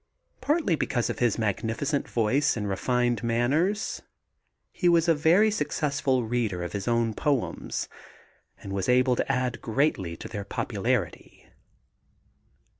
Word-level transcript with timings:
Partly 0.41 0.75
because 0.75 1.11
of 1.11 1.19
his 1.19 1.37
magnificent 1.37 2.09
voice 2.09 2.57
and 2.57 2.67
refined 2.67 3.21
manners, 3.23 4.01
he 4.71 4.89
was 4.89 5.07
a 5.07 5.13
very 5.13 5.51
successful 5.51 6.23
reader 6.23 6.63
of 6.63 6.73
his 6.73 6.87
own 6.87 7.13
poems 7.13 7.87
and 8.57 8.73
was 8.73 8.89
able 8.89 9.15
to 9.15 9.31
add 9.31 9.61
greatly 9.61 10.17
to 10.17 10.27
their 10.27 10.43
popularity. 10.43 11.47